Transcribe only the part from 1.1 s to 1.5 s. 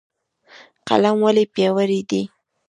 ولې